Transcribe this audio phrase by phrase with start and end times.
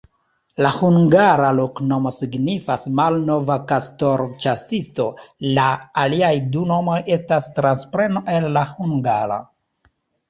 [0.65, 5.05] La hungara loknomo signifas: malnova-kastoro-ĉasisto,
[5.59, 5.67] la
[6.05, 9.39] aliaj du nomoj estas transpreno el la hungara.